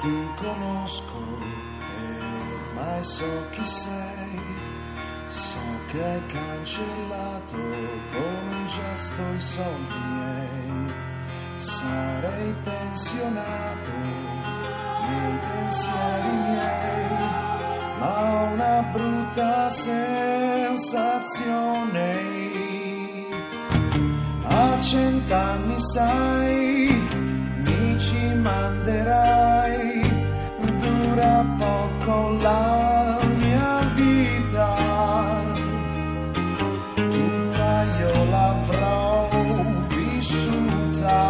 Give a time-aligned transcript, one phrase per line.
[0.00, 1.20] ti conosco
[1.80, 2.20] e
[2.54, 4.40] ormai so chi sei.
[5.28, 5.58] So
[5.90, 7.56] che hai cancellato
[8.12, 10.94] con un gesto i soldi miei.
[11.56, 13.90] Sarei pensionato
[15.08, 17.28] nei pensieri miei,
[17.98, 20.74] ma ho una brutta sensazione.
[24.42, 26.88] A cent'anni sai,
[27.64, 29.55] mi ci manderai,
[31.58, 34.74] poco la mia vita,
[36.94, 39.28] tutta io l'avrò
[39.88, 41.22] vissuta,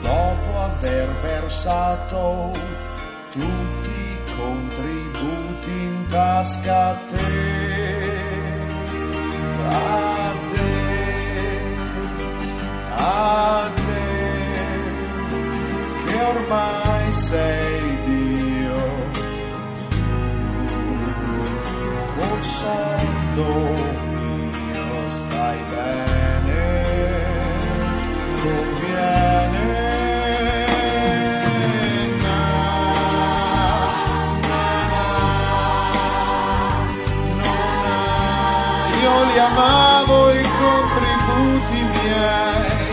[0.00, 2.52] dopo aver versato
[3.30, 7.62] tutti i contributi in tasca a te.
[9.66, 10.74] A te,
[12.90, 14.06] a te,
[16.04, 17.73] che ormai sei
[22.64, 23.52] sonno
[24.12, 26.62] mio stai bene,
[28.40, 29.68] conviene.
[32.22, 32.40] Na,
[37.40, 37.96] na,
[39.02, 42.88] io li amavo i contributi miei,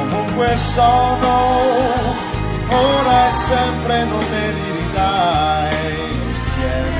[0.00, 1.34] ovunque sono,
[2.68, 5.80] ora e sempre non me li ridai
[6.26, 6.91] insieme.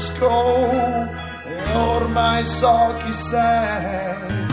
[0.00, 1.08] Conosco
[1.44, 4.48] e ormai so chi sei.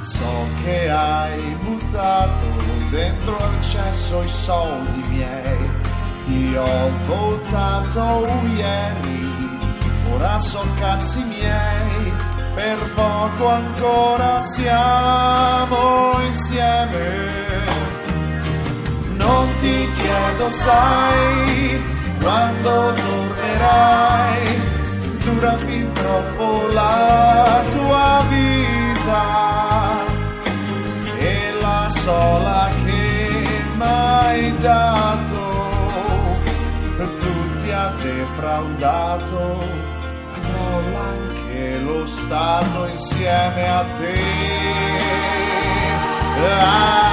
[0.00, 5.70] So che hai buttato dentro al cesso i soldi miei.
[6.24, 9.58] Ti ho votato ieri,
[10.12, 12.14] ora so cazzi miei.
[12.54, 17.38] Per poco ancora siamo insieme.
[19.16, 21.80] Non ti chiedo, sai,
[22.20, 22.94] quando
[23.60, 24.59] tornerai,
[31.90, 35.48] sola che m'hai dato,
[36.96, 39.64] tu ti ha defraudato,
[40.32, 44.18] crolla anche lo Stato insieme a te,
[46.36, 47.09] a te, a